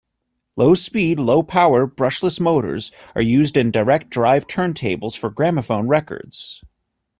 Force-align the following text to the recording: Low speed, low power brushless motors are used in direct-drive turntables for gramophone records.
Low 0.55 0.73
speed, 0.73 1.19
low 1.19 1.43
power 1.43 1.85
brushless 1.85 2.39
motors 2.41 2.91
are 3.13 3.21
used 3.21 3.55
in 3.55 3.69
direct-drive 3.69 4.47
turntables 4.47 5.15
for 5.15 5.29
gramophone 5.29 5.87
records. 5.89 6.63